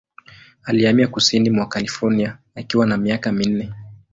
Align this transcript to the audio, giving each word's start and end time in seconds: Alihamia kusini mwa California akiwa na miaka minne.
Alihamia 0.63 1.07
kusini 1.07 1.49
mwa 1.49 1.67
California 1.67 2.37
akiwa 2.55 2.85
na 2.85 2.97
miaka 2.97 3.31
minne. 3.31 3.71